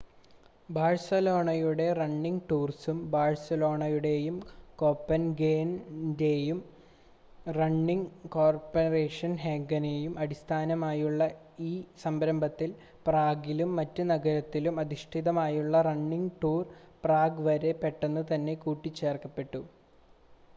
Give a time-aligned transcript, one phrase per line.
[0.69, 4.37] ബാഴ്‌സലോണയുടെ റണ്ണിങ് ടൂർസും ബാഴ്‌സലോണയുടെയും
[4.79, 6.59] കോപ്പൻഹേഗൻ്റെയും
[7.51, 11.27] റണ്ണിങ് കോപ്പൻഹേഗനും അടിസ്ഥാനമായി ഉള്ള
[11.67, 11.73] ഈ
[12.03, 12.71] സംരംഭത്തിൽ
[13.05, 16.73] പ്രാഗിലും മറ്റ് നഗരങ്ങളിലും അധിഷ്ഠിതമായുള്ള റണ്ണിങ് ടൂർസ്
[17.03, 19.63] പ്രാഗ് വളരെ പെട്ടന്ന് തന്നെ കൂട്ടി ചേർക്കപ്പെട്ടു